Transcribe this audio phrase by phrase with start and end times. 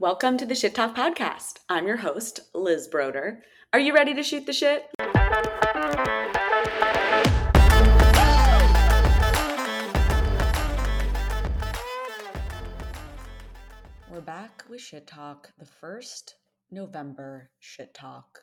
[0.00, 1.54] Welcome to the Shit Talk Podcast.
[1.68, 3.42] I'm your host, Liz Broder.
[3.72, 4.84] Are you ready to shoot the shit?
[14.08, 16.36] We're back with Shit Talk, the first
[16.70, 18.38] November Shit Talk.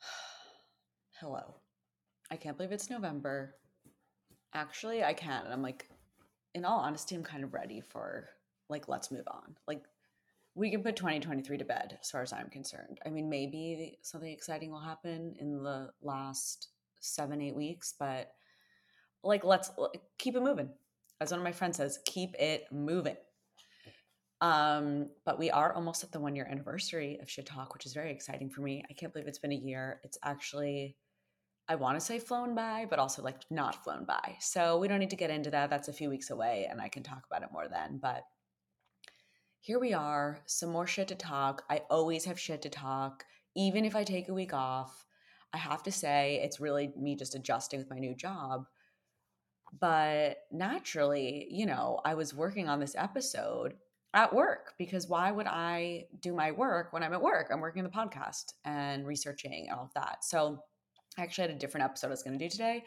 [1.20, 1.56] Hello.
[2.30, 3.56] I can't believe it's November.
[4.54, 5.42] Actually, I can.
[5.50, 5.90] I'm like,
[6.54, 8.30] in all honesty, I'm kind of ready for
[8.70, 9.56] like, let's move on.
[9.68, 9.82] Like,
[10.54, 12.98] we can put 2023 to bed as far as I'm concerned.
[13.06, 16.68] I mean, maybe something exciting will happen in the last
[17.00, 18.32] seven, eight weeks, but
[19.24, 19.70] like, let's
[20.18, 20.68] keep it moving.
[21.20, 23.16] As one of my friends says, keep it moving.
[24.40, 27.94] Um, but we are almost at the one year anniversary of Shit Talk, which is
[27.94, 28.82] very exciting for me.
[28.90, 30.00] I can't believe it's been a year.
[30.02, 30.96] It's actually,
[31.68, 34.36] I want to say flown by, but also like not flown by.
[34.40, 35.70] So we don't need to get into that.
[35.70, 38.00] That's a few weeks away and I can talk about it more then.
[38.02, 38.24] But
[39.62, 41.62] here we are, some more shit to talk.
[41.70, 43.24] I always have shit to talk,
[43.54, 45.06] even if I take a week off.
[45.52, 48.66] I have to say, it's really me just adjusting with my new job.
[49.78, 53.74] But naturally, you know, I was working on this episode
[54.12, 57.48] at work because why would I do my work when I'm at work?
[57.52, 60.24] I'm working on the podcast and researching and all of that.
[60.24, 60.64] So
[61.16, 62.82] I actually had a different episode I was going to do today.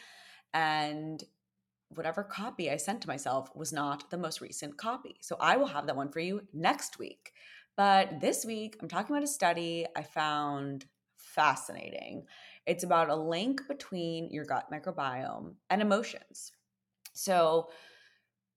[0.54, 1.24] And
[1.90, 5.18] whatever copy I sent to myself was not the most recent copy.
[5.22, 7.34] So I will have that one for you next week.
[7.78, 10.86] But this week, I'm talking about a study I found
[11.18, 12.26] fascinating.
[12.66, 16.54] It's about a link between your gut microbiome and emotions.
[17.14, 17.70] So,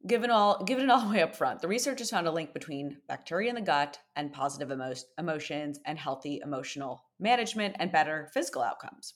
[0.07, 2.99] given all given it all the way up front, the researchers found a link between
[3.09, 8.63] bacteria in the gut and positive emo- emotions and healthy emotional management and better physical
[8.63, 9.15] outcomes.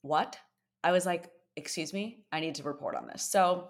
[0.00, 0.38] What?
[0.82, 3.22] I was like, excuse me, I need to report on this.
[3.22, 3.68] So,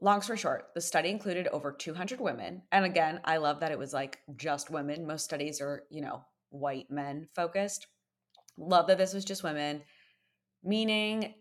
[0.00, 2.62] long story short, the study included over 200 women.
[2.72, 5.06] And again, I love that it was like just women.
[5.06, 7.86] Most studies are, you know, white men focused.
[8.58, 9.82] Love that this was just women,
[10.62, 11.34] meaning,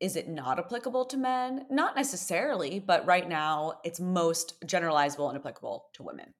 [0.00, 1.66] is it not applicable to men?
[1.70, 6.32] Not necessarily, but right now it's most generalizable and applicable to women.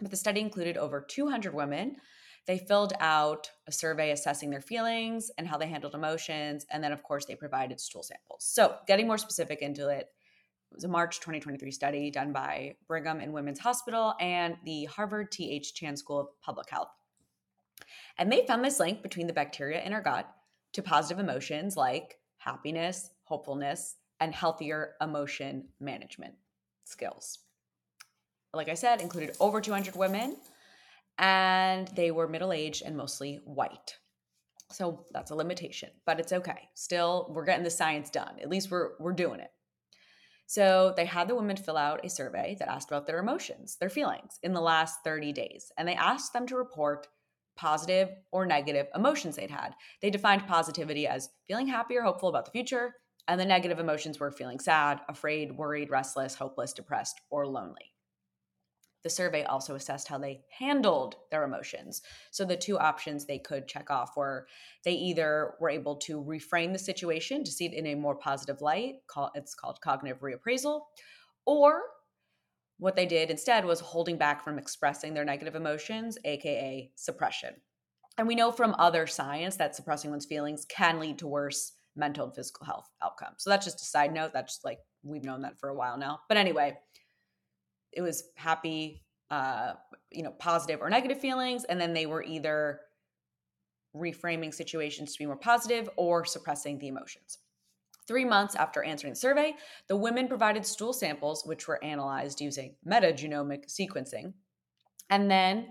[0.00, 1.96] But the study included over 200 women
[2.48, 6.64] they filled out a survey assessing their feelings and how they handled emotions.
[6.70, 8.42] And then, of course, they provided stool samples.
[8.42, 10.08] So, getting more specific into it,
[10.70, 15.30] it was a March 2023 study done by Brigham and Women's Hospital and the Harvard
[15.30, 15.74] T.H.
[15.74, 16.88] Chan School of Public Health.
[18.16, 20.26] And they found this link between the bacteria in our gut
[20.72, 26.34] to positive emotions like happiness, hopefulness, and healthier emotion management
[26.84, 27.40] skills.
[28.54, 30.38] Like I said, included over 200 women
[31.18, 33.96] and they were middle aged and mostly white.
[34.70, 36.68] So that's a limitation, but it's okay.
[36.74, 38.36] Still, we're getting the science done.
[38.40, 39.50] At least we're we're doing it.
[40.46, 43.90] So they had the women fill out a survey that asked about their emotions, their
[43.90, 47.06] feelings in the last 30 days, and they asked them to report
[47.56, 49.74] positive or negative emotions they'd had.
[50.00, 52.94] They defined positivity as feeling happy or hopeful about the future,
[53.26, 57.92] and the negative emotions were feeling sad, afraid, worried, restless, hopeless, depressed, or lonely.
[59.04, 62.02] The survey also assessed how they handled their emotions.
[62.30, 64.46] So the two options they could check off were
[64.84, 68.60] they either were able to reframe the situation to see it in a more positive
[68.60, 68.96] light,
[69.34, 70.82] it's called cognitive reappraisal,
[71.46, 71.82] or
[72.78, 77.54] what they did instead was holding back from expressing their negative emotions, aka suppression.
[78.16, 82.26] And we know from other science that suppressing one's feelings can lead to worse mental
[82.26, 83.36] and physical health outcomes.
[83.38, 84.32] So that's just a side note.
[84.32, 86.20] That's just like we've known that for a while now.
[86.28, 86.76] But anyway,
[87.92, 89.74] it was happy, uh,
[90.10, 92.80] you know, positive or negative feelings, and then they were either
[93.96, 97.38] reframing situations to be more positive or suppressing the emotions.
[98.06, 99.54] Three months after answering the survey,
[99.88, 104.32] the women provided stool samples, which were analyzed using metagenomic sequencing.
[105.10, 105.68] And then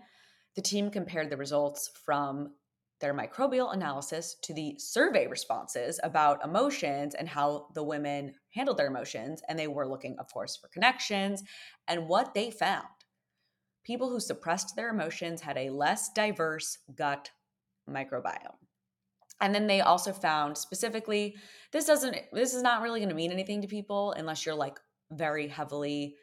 [0.55, 2.53] the team compared the results from
[2.99, 8.87] their microbial analysis to the survey responses about emotions and how the women handled their
[8.87, 9.41] emotions.
[9.47, 11.43] And they were looking, of course, for connections.
[11.87, 12.87] And what they found
[13.83, 17.29] people who suppressed their emotions had a less diverse gut
[17.89, 18.55] microbiome.
[19.39, 21.35] And then they also found specifically
[21.71, 24.79] this doesn't this is not really going to mean anything to people unless you're like
[25.11, 26.15] very heavily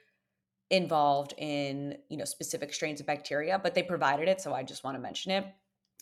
[0.70, 4.82] involved in, you know, specific strains of bacteria, but they provided it so I just
[4.82, 5.46] want to mention it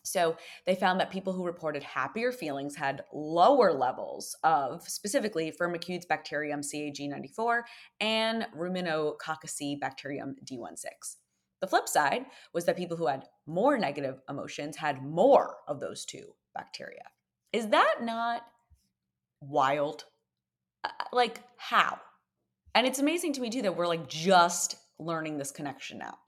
[0.03, 6.09] so they found that people who reported happier feelings had lower levels of specifically Firmicutes
[6.09, 7.63] bacterium CAG94
[8.01, 11.17] and Ruminococcus bacterium D16.
[11.61, 16.05] The flip side was that people who had more negative emotions had more of those
[16.05, 17.05] two bacteria.
[17.53, 18.43] Is that not
[19.41, 20.05] wild?
[20.83, 22.01] Uh, like, how?
[22.75, 26.19] And it's amazing to me too that we're like just learning this connection now.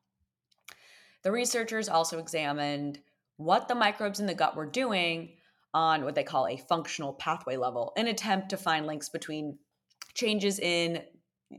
[1.25, 3.00] The researchers also examined
[3.36, 5.31] what the microbes in the gut were doing
[5.72, 9.58] on what they call a functional pathway level in attempt to find links between
[10.14, 11.02] changes in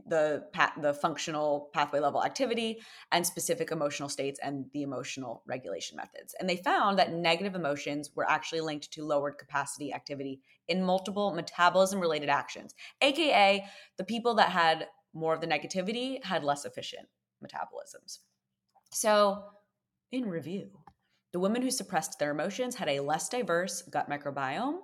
[0.08, 0.42] the
[0.82, 2.78] the functional pathway level activity
[3.12, 6.34] and specific emotional states and the emotional regulation methods.
[6.38, 11.32] And they found that negative emotions were actually linked to lowered capacity activity in multiple
[11.32, 13.64] metabolism related actions aka
[13.96, 17.06] the people that had more of the negativity had less efficient
[17.42, 18.18] metabolisms.
[18.92, 19.44] So
[20.12, 20.70] in review
[21.32, 24.78] the women who suppressed their emotions had a less diverse gut microbiome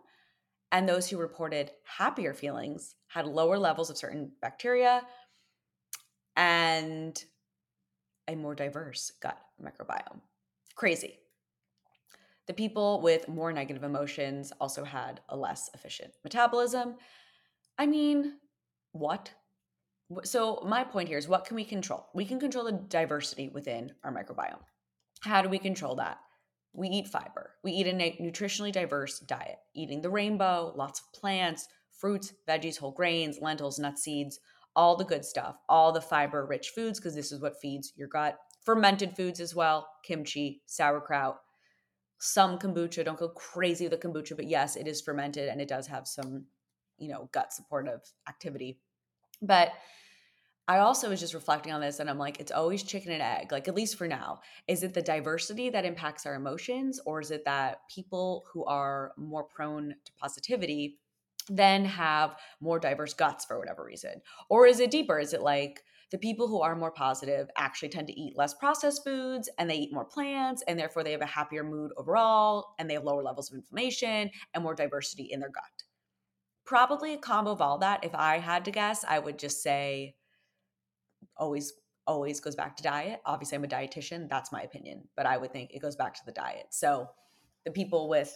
[0.71, 5.03] and those who reported happier feelings had lower levels of certain bacteria
[6.37, 7.25] and
[8.29, 10.21] a more diverse gut microbiome.
[10.75, 11.19] Crazy.
[12.47, 16.97] The people with more negative emotions also had a less efficient metabolism.
[17.79, 18.35] I mean,
[18.93, 19.31] what?
[20.25, 22.09] So, my point here is what can we control?
[22.15, 24.61] We can control the diversity within our microbiome.
[25.21, 26.19] How do we control that?
[26.75, 27.55] We eat fiber.
[27.63, 32.93] We eat a nutritionally diverse diet, eating the rainbow, lots of plants, fruits, veggies, whole
[32.93, 34.41] grains, lentils, nuts, seeds,
[34.75, 38.09] all the good stuff, all the fiber rich foods, because this is what feeds your
[38.09, 38.39] gut.
[38.65, 41.37] Fermented foods as well, kimchi, sauerkraut,
[42.19, 43.05] some kombucha.
[43.05, 46.07] Don't go crazy with the kombucha, but yes, it is fermented and it does have
[46.07, 46.47] some,
[46.97, 48.81] you know, gut supportive activity.
[49.43, 49.73] But
[50.69, 53.51] I also was just reflecting on this and I'm like, it's always chicken and egg,
[53.51, 54.41] like at least for now.
[54.69, 59.13] Is it the diversity that impacts our emotions, or is it that people who are
[59.17, 60.99] more prone to positivity
[61.49, 64.23] then have more diverse guts for whatever reason?
[64.49, 65.19] Or is it deeper?
[65.19, 65.83] Is it like
[66.13, 69.75] the people who are more positive actually tend to eat less processed foods and they
[69.75, 73.23] eat more plants and therefore they have a happier mood overall and they have lower
[73.25, 75.65] levels of inflammation and more diversity in their gut?
[76.65, 78.05] Probably a combo of all that.
[78.05, 80.15] If I had to guess, I would just say
[81.37, 81.73] always
[82.07, 83.21] always goes back to diet.
[83.25, 84.29] Obviously, I'm a dietitian.
[84.29, 86.67] That's my opinion, but I would think it goes back to the diet.
[86.71, 87.09] So
[87.65, 88.35] the people with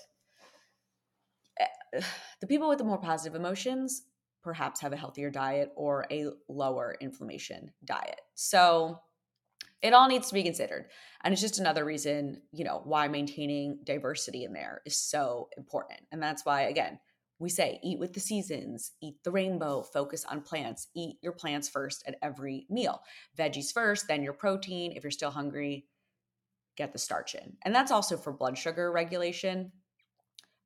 [1.59, 2.00] eh,
[2.41, 4.03] the people with the more positive emotions
[4.47, 8.21] perhaps have a healthier diet or a lower inflammation diet.
[8.37, 9.00] So
[9.83, 10.87] it all needs to be considered.
[11.25, 15.99] And it's just another reason, you know, why maintaining diversity in there is so important.
[16.12, 17.00] And that's why again,
[17.38, 21.69] we say eat with the seasons, eat the rainbow, focus on plants, eat your plants
[21.69, 23.03] first at every meal.
[23.38, 24.93] Veggies first, then your protein.
[24.93, 25.87] If you're still hungry,
[26.77, 27.56] get the starch in.
[27.65, 29.73] And that's also for blood sugar regulation.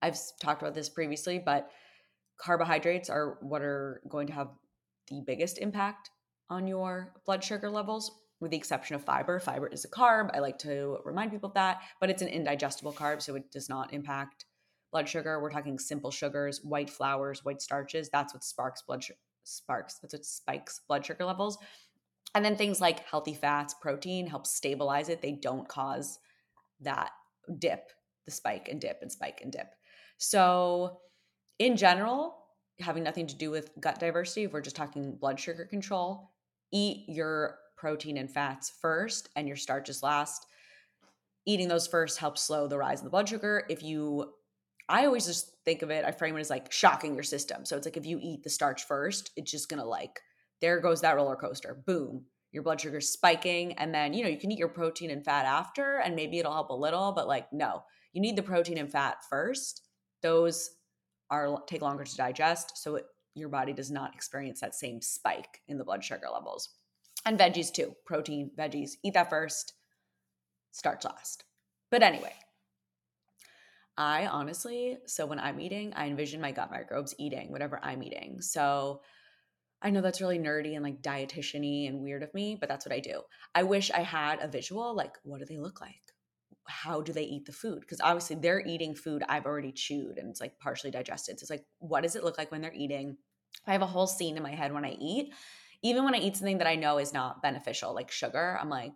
[0.02, 1.70] I've talked about this previously, but
[2.38, 4.49] carbohydrates are what are going to have
[5.08, 6.11] the biggest impact
[6.49, 9.38] on your blood sugar levels, with the exception of fiber.
[9.38, 10.31] Fiber is a carb.
[10.34, 13.69] I like to remind people of that, but it's an indigestible carb, so it does
[13.69, 14.46] not impact
[14.90, 15.40] blood sugar.
[15.40, 18.08] We're talking simple sugars, white flours, white starches.
[18.10, 19.98] That's what sparks blood sugar sparks.
[19.98, 21.58] That's what spikes blood sugar levels.
[22.34, 25.20] And then things like healthy fats, protein help stabilize it.
[25.20, 26.19] They don't cause
[26.81, 27.10] that
[27.58, 27.90] dip,
[28.25, 29.75] the spike and dip and spike and dip.
[30.19, 31.00] So,
[31.58, 32.36] in general,
[32.78, 36.31] having nothing to do with gut diversity, if we're just talking blood sugar control,
[36.72, 40.46] eat your protein and fats first and your starches last.
[41.46, 43.64] Eating those first helps slow the rise in the blood sugar.
[43.69, 44.34] If you
[44.90, 47.64] I always just think of it, I frame it as like shocking your system.
[47.64, 50.20] So it's like if you eat the starch first, it's just gonna like,
[50.60, 51.82] there goes that roller coaster.
[51.87, 52.25] Boom.
[52.50, 53.75] Your blood sugar's spiking.
[53.75, 56.53] And then, you know, you can eat your protein and fat after, and maybe it'll
[56.53, 59.82] help a little, but like, no, you need the protein and fat first.
[60.22, 60.70] Those
[61.31, 62.72] are take longer to digest.
[62.74, 66.70] So it, your body does not experience that same spike in the blood sugar levels.
[67.24, 69.74] And veggies too, protein, veggies, eat that first,
[70.72, 71.44] starch last.
[71.91, 72.34] But anyway,
[74.00, 78.40] I honestly, so when I'm eating, I envision my gut microbes eating whatever I'm eating.
[78.40, 79.02] So
[79.82, 82.94] I know that's really nerdy and like dietitian and weird of me, but that's what
[82.94, 83.20] I do.
[83.54, 86.00] I wish I had a visual like, what do they look like?
[86.66, 87.80] How do they eat the food?
[87.80, 91.38] Because obviously they're eating food I've already chewed and it's like partially digested.
[91.38, 93.19] So it's like, what does it look like when they're eating?
[93.66, 95.34] I have a whole scene in my head when I eat.
[95.82, 98.94] Even when I eat something that I know is not beneficial, like sugar, I'm like,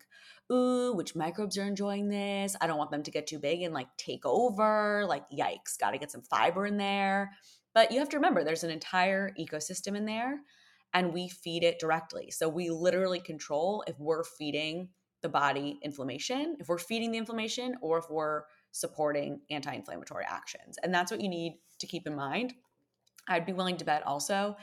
[0.53, 2.57] ooh, which microbes are enjoying this?
[2.61, 5.05] I don't want them to get too big and like take over.
[5.07, 7.33] Like, yikes, got to get some fiber in there.
[7.75, 10.41] But you have to remember there's an entire ecosystem in there
[10.93, 12.31] and we feed it directly.
[12.31, 14.91] So we literally control if we're feeding
[15.23, 20.77] the body inflammation, if we're feeding the inflammation, or if we're supporting anti inflammatory actions.
[20.83, 22.55] And that's what you need to keep in mind.
[23.27, 24.57] I'd be willing to bet also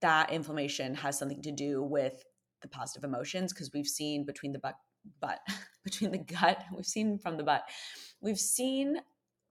[0.00, 2.22] that inflammation has something to do with
[2.62, 4.58] the positive emotions because we've seen between the
[5.20, 5.40] butt
[5.84, 7.64] between the gut we've seen from the butt
[8.20, 8.96] we've seen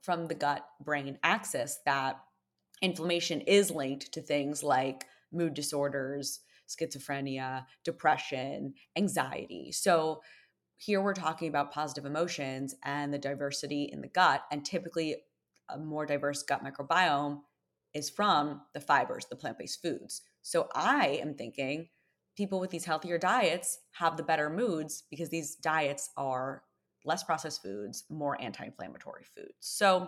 [0.01, 2.19] from the gut brain axis that
[2.81, 10.21] inflammation is linked to things like mood disorders schizophrenia depression anxiety so
[10.79, 14.43] here we're talking about positive emotions and the diversity in the gut.
[14.49, 15.17] And typically,
[15.67, 17.41] a more diverse gut microbiome
[17.93, 20.21] is from the fibers, the plant based foods.
[20.41, 21.89] So I am thinking
[22.39, 26.63] people with these healthier diets have the better moods because these diets are
[27.03, 29.51] less processed foods, more anti inflammatory foods.
[29.59, 30.07] So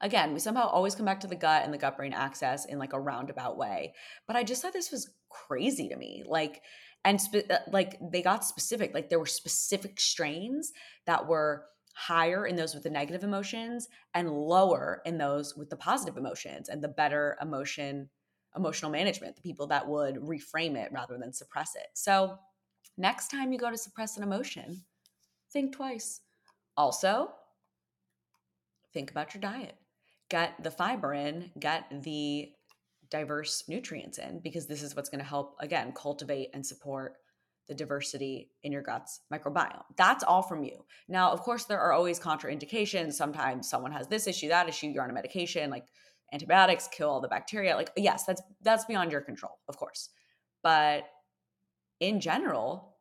[0.00, 2.78] again, we somehow always come back to the gut and the gut brain axis in
[2.78, 3.92] like a roundabout way.
[4.26, 6.24] But I just thought this was crazy to me.
[6.26, 6.62] Like,
[7.04, 10.72] and spe- uh, like they got specific, like there were specific strains
[11.04, 15.76] that were higher in those with the negative emotions and lower in those with the
[15.76, 18.08] positive emotions and the better emotion
[18.56, 22.38] emotional management the people that would reframe it rather than suppress it so
[22.96, 24.82] next time you go to suppress an emotion
[25.52, 26.20] think twice
[26.76, 27.30] also
[28.92, 29.76] think about your diet
[30.28, 32.50] get the fiber in get the
[33.10, 37.16] diverse nutrients in because this is what's going to help again cultivate and support
[37.68, 39.82] the diversity in your guts microbiome.
[39.96, 40.84] That's all from you.
[41.08, 43.14] Now, of course, there are always contraindications.
[43.14, 45.86] Sometimes someone has this issue, that issue, you're on a medication, like
[46.32, 47.76] antibiotics kill all the bacteria.
[47.76, 50.10] Like, yes, that's that's beyond your control, of course.
[50.62, 51.04] But
[52.00, 52.96] in general,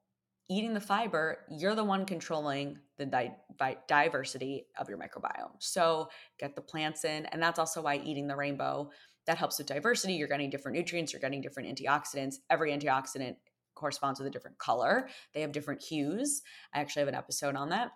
[0.49, 5.51] eating the fiber, you're the one controlling the di- di- diversity of your microbiome.
[5.59, 8.89] So get the plants in, and that's also why eating the rainbow
[9.25, 10.13] that helps with diversity.
[10.13, 12.35] You're getting different nutrients, you're getting different antioxidants.
[12.49, 13.35] Every antioxidant
[13.73, 15.09] corresponds with a different color.
[15.33, 16.41] They have different hues.
[16.73, 17.91] I actually have an episode on that,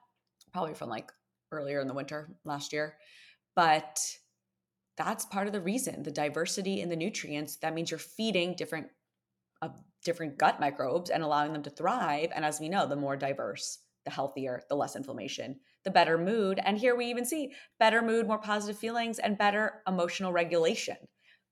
[0.51, 1.12] probably from like
[1.51, 2.95] earlier in the winter last year.
[3.55, 4.00] But
[5.00, 7.56] that's part of the reason the diversity in the nutrients.
[7.58, 8.88] That means you're feeding different
[9.62, 9.70] uh,
[10.06, 12.29] different gut microbes and allowing them to thrive.
[12.36, 16.60] And as we know, the more diverse, the healthier, the less inflammation, the better mood.
[16.63, 20.98] And here we even see better mood, more positive feelings, and better emotional regulation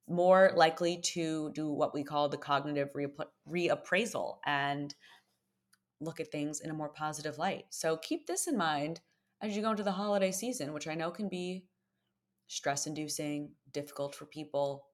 [0.07, 2.89] more likely to do what we call the cognitive
[3.49, 4.95] reappraisal and
[5.99, 7.65] look at things in a more positive light.
[7.69, 9.01] So keep this in mind
[9.41, 11.65] as you go into the holiday season, which I know can be
[12.47, 14.85] stress inducing, difficult for people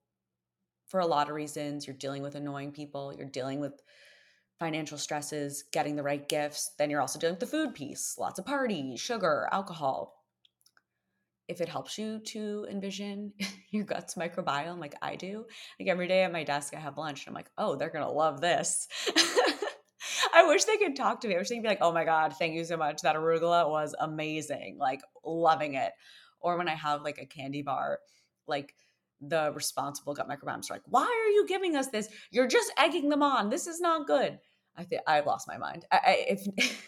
[0.88, 1.88] for a lot of reasons.
[1.88, 3.82] You're dealing with annoying people, you're dealing with
[4.60, 6.72] financial stresses, getting the right gifts.
[6.78, 10.24] Then you're also dealing with the food piece, lots of parties, sugar, alcohol
[11.48, 13.34] if it helps you to envision
[13.72, 15.46] your gut's microbiome like I do,
[15.80, 18.12] like every day at my desk I have lunch and I'm like, oh, they're gonna
[18.12, 18.88] love this.
[20.34, 21.36] I wish they could talk to me.
[21.36, 23.02] I wish they could be like, oh my God, thank you so much.
[23.02, 24.78] That arugula was amazing.
[24.80, 25.92] Like loving it.
[26.44, 28.00] Or when I have like a candy bar,
[28.48, 28.76] like
[29.22, 32.10] the responsible gut microbiomes are like, why are you giving us this?
[32.32, 33.50] You're just egging them on.
[33.50, 34.40] This is not good.
[34.76, 35.86] I think I've lost my mind.
[35.92, 36.48] I, I, if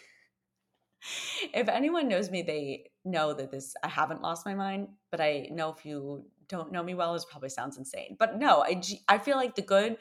[1.54, 5.48] if anyone knows me, they know that this I haven't lost my mind, but I
[5.52, 8.16] know if you don't know me well, this probably sounds insane.
[8.18, 9.98] But no, I I feel like the good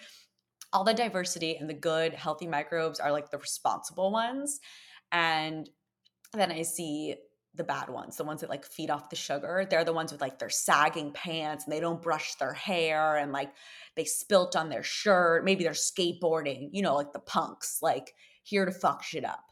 [0.74, 4.59] all the diversity and the good healthy microbes are like the responsible ones.
[5.12, 5.69] And
[6.33, 7.15] then I see
[7.55, 9.67] the bad ones, the ones that like feed off the sugar.
[9.69, 13.31] They're the ones with like their sagging pants and they don't brush their hair and
[13.31, 13.51] like
[13.95, 15.45] they spilt on their shirt.
[15.45, 19.43] Maybe they're skateboarding, you know, like the punks, like here to fuck shit up.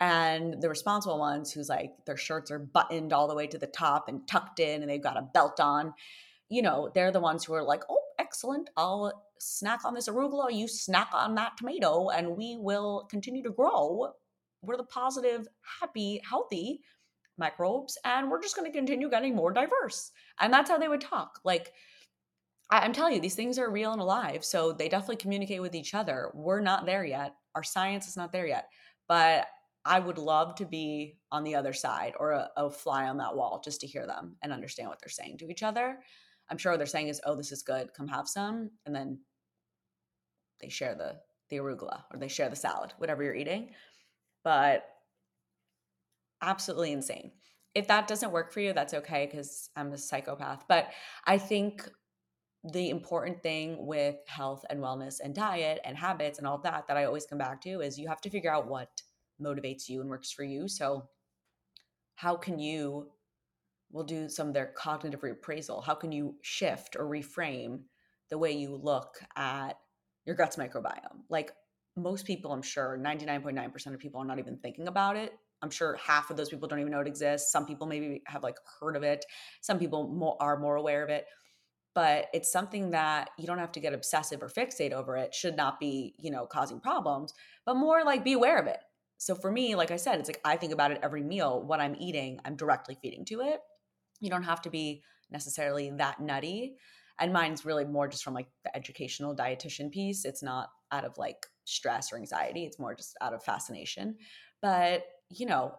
[0.00, 3.66] And the responsible ones who's like their shirts are buttoned all the way to the
[3.66, 5.94] top and tucked in and they've got a belt on.
[6.48, 8.70] You know they're the ones who are like oh excellent.
[8.76, 10.52] I'll snack on this arugula.
[10.52, 14.12] You snack on that tomato and we will continue to grow.
[14.62, 15.46] We're the positive
[15.80, 16.80] happy healthy
[17.42, 21.00] microbes and we're just going to continue getting more diverse and that's how they would
[21.00, 21.72] talk like
[22.70, 25.94] i'm telling you these things are real and alive so they definitely communicate with each
[25.94, 28.68] other we're not there yet our science is not there yet
[29.08, 29.46] but
[29.84, 33.34] I would love to be on the other side or a, a, fly on that
[33.34, 35.98] wall just to hear them and understand what they're saying to each other.
[36.48, 37.92] I'm sure what they're saying is, "Oh, this is good.
[37.94, 39.18] Come have some," and then
[40.60, 41.16] they share the
[41.50, 43.70] the arugula or they share the salad, whatever you're eating.
[44.44, 44.88] But
[46.42, 47.32] absolutely insane.
[47.74, 50.64] If that doesn't work for you, that's okay because I'm a psychopath.
[50.68, 50.90] But
[51.26, 51.88] I think
[52.70, 56.96] the important thing with health and wellness and diet and habits and all that that
[56.96, 59.02] I always come back to is you have to figure out what
[59.40, 60.68] motivates you and works for you.
[60.68, 61.08] So,
[62.14, 63.10] how can you,
[63.90, 65.82] we'll do some of their cognitive reappraisal.
[65.84, 67.80] How can you shift or reframe
[68.30, 69.78] the way you look at
[70.24, 71.22] your gut's microbiome?
[71.28, 71.52] Like
[71.96, 75.32] most people, I'm sure 99.9% of people are not even thinking about it.
[75.62, 77.52] I'm sure half of those people don't even know it exists.
[77.52, 79.24] Some people maybe have like heard of it.
[79.60, 81.26] Some people more, are more aware of it
[81.94, 85.58] but it's something that you don't have to get obsessive or fixate over it should
[85.58, 87.34] not be you know causing problems
[87.66, 88.78] but more like be aware of it
[89.22, 91.62] so for me, like I said, it's like I think about it every meal.
[91.62, 93.60] What I'm eating, I'm directly feeding to it.
[94.18, 96.74] You don't have to be necessarily that nutty.
[97.20, 100.24] And mine's really more just from like the educational dietitian piece.
[100.24, 104.16] It's not out of like stress or anxiety, it's more just out of fascination.
[104.60, 105.74] But, you know,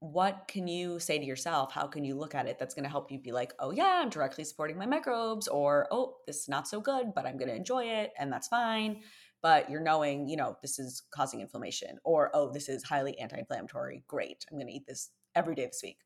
[0.00, 1.72] what can you say to yourself?
[1.72, 4.00] How can you look at it that's going to help you be like, oh, yeah,
[4.02, 7.48] I'm directly supporting my microbes, or oh, this is not so good, but I'm going
[7.48, 9.00] to enjoy it and that's fine.
[9.42, 13.38] But you're knowing, you know, this is causing inflammation, or oh, this is highly anti
[13.38, 14.02] inflammatory.
[14.08, 14.44] Great.
[14.50, 15.98] I'm going to eat this every day this week.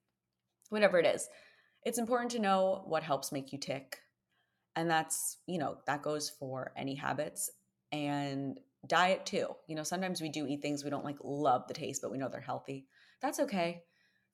[0.69, 1.29] Whatever it is.
[1.85, 3.99] It's important to know what helps make you tick.
[4.77, 7.51] And that's, you know, that goes for any habits
[7.93, 9.47] and diet too.
[9.67, 12.19] You know, sometimes we do eat things we don't like love the taste, but we
[12.19, 12.87] know they're healthy
[13.21, 13.83] that's okay.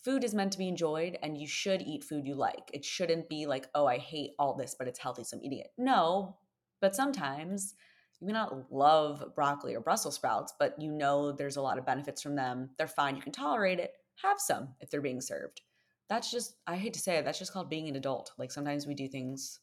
[0.05, 2.71] Food is meant to be enjoyed, and you should eat food you like.
[2.73, 5.59] It shouldn't be like, oh, I hate all this, but it's healthy, so I'm eating
[5.61, 5.73] it.
[5.77, 6.37] No,
[6.81, 7.75] but sometimes
[8.21, 11.87] you may not love broccoli or Brussels sprouts, but you know there's a lot of
[11.87, 12.71] benefits from them.
[12.79, 13.17] They're fine.
[13.17, 13.93] You can tolerate it.
[14.23, 15.61] Have some if they're being served.
[16.09, 18.31] That's just, I hate to say it, that's just called being an adult.
[18.39, 19.59] Like sometimes we do things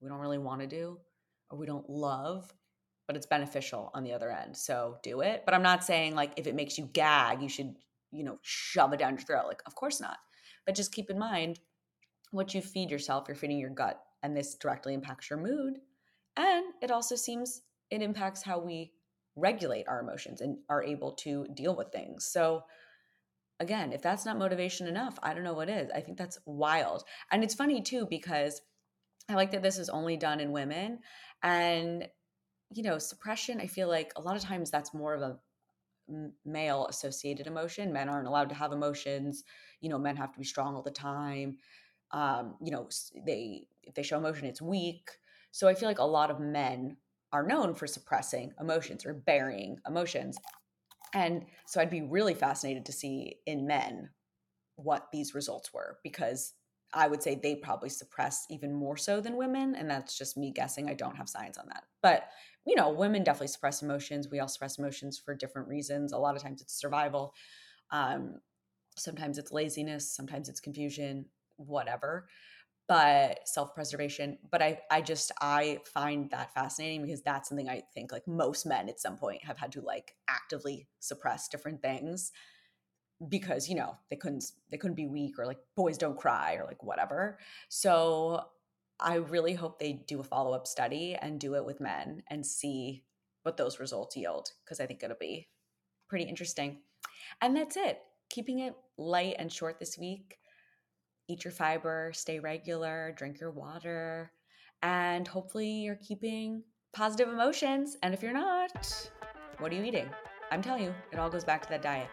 [0.00, 0.98] we don't really want to do
[1.50, 2.50] or we don't love,
[3.06, 4.56] but it's beneficial on the other end.
[4.56, 5.42] So do it.
[5.44, 7.74] But I'm not saying like if it makes you gag, you should
[8.12, 9.46] you know, shove it down your throat.
[9.48, 10.18] Like, of course not.
[10.66, 11.58] But just keep in mind
[12.30, 15.78] what you feed yourself, you're feeding your gut, and this directly impacts your mood.
[16.36, 18.92] And it also seems it impacts how we
[19.34, 22.26] regulate our emotions and are able to deal with things.
[22.26, 22.62] So,
[23.60, 25.90] again, if that's not motivation enough, I don't know what is.
[25.94, 27.04] I think that's wild.
[27.30, 28.60] And it's funny too, because
[29.28, 31.00] I like that this is only done in women.
[31.42, 32.08] And,
[32.74, 35.38] you know, suppression, I feel like a lot of times that's more of a
[36.44, 37.92] male associated emotion.
[37.92, 39.44] Men aren't allowed to have emotions.
[39.80, 41.58] You know, men have to be strong all the time.
[42.10, 42.88] Um, you know,
[43.26, 45.10] they if they show emotion, it's weak.
[45.50, 46.96] So I feel like a lot of men
[47.32, 50.36] are known for suppressing emotions or burying emotions.
[51.14, 54.10] And so I'd be really fascinated to see in men
[54.76, 56.54] what these results were because
[56.94, 59.74] I would say they probably suppress even more so than women.
[59.74, 60.88] And that's just me guessing.
[60.88, 61.84] I don't have science on that.
[62.02, 62.28] But
[62.64, 64.28] you know, women definitely suppress emotions.
[64.30, 66.12] We all suppress emotions for different reasons.
[66.12, 67.34] A lot of times it's survival.
[67.90, 68.36] Um,
[68.96, 70.14] sometimes it's laziness.
[70.14, 71.26] Sometimes it's confusion,
[71.56, 72.28] whatever.
[72.88, 74.38] But self preservation.
[74.50, 78.66] But I, I just, I find that fascinating because that's something I think like most
[78.66, 82.32] men at some point have had to like actively suppress different things
[83.28, 86.64] because you know they couldn't they couldn't be weak or like boys don't cry or
[86.64, 88.44] like whatever so
[89.02, 92.46] I really hope they do a follow up study and do it with men and
[92.46, 93.02] see
[93.42, 95.48] what those results yield because I think it'll be
[96.08, 96.78] pretty interesting.
[97.40, 97.98] And that's it.
[98.30, 100.38] Keeping it light and short this week.
[101.28, 104.32] Eat your fiber, stay regular, drink your water,
[104.82, 107.96] and hopefully you're keeping positive emotions.
[108.02, 109.10] And if you're not,
[109.58, 110.08] what are you eating?
[110.50, 112.08] I'm telling you, it all goes back to that diet.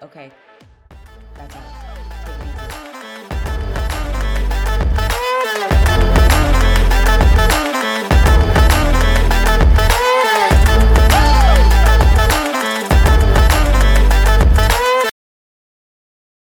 [0.00, 0.30] Okay,
[1.34, 1.67] that's all.